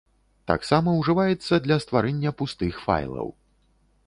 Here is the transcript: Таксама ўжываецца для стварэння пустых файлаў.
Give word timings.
Таксама 0.51 0.95
ўжываецца 0.99 1.61
для 1.67 1.77
стварэння 1.85 2.35
пустых 2.41 2.73
файлаў. 2.89 3.27